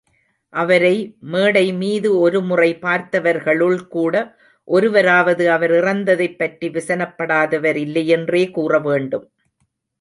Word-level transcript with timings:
அவரை 0.53 1.15
மேடைமீது 1.31 2.09
ஒருமுறை 2.19 2.77
பார்த்தவர்களுள் 2.81 3.87
கூட 3.87 4.35
ஒருவராவது 4.67 5.51
அவர் 5.51 5.71
இறந்ததைப் 5.71 6.37
பற்றி 6.37 6.69
விசனப்படாதவர் 6.69 7.75
இல்லையென்றே 7.75 8.51
கூற 8.51 8.79
வேண்டும். 8.79 9.31